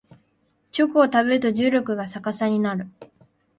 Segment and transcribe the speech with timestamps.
[0.71, 2.87] チョコを食べると重力が逆さになる